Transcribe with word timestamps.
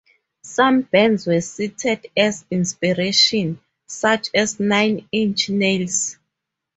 Some 0.43 0.81
bands 0.81 1.27
were 1.27 1.41
cited 1.41 2.07
as 2.17 2.43
inspiration, 2.49 3.59
such 3.85 4.29
as 4.33 4.59
Nine 4.59 5.07
Inch 5.11 5.47
Nails. 5.49 6.17